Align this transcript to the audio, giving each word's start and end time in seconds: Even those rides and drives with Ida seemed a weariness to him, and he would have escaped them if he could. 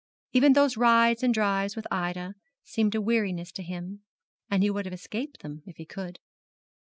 Even 0.31 0.53
those 0.53 0.77
rides 0.77 1.21
and 1.21 1.31
drives 1.31 1.75
with 1.75 1.85
Ida 1.91 2.33
seemed 2.63 2.95
a 2.95 2.99
weariness 3.01 3.51
to 3.51 3.61
him, 3.61 4.01
and 4.49 4.63
he 4.63 4.71
would 4.71 4.85
have 4.85 4.93
escaped 4.95 5.41
them 5.43 5.61
if 5.67 5.77
he 5.77 5.85
could. 5.85 6.17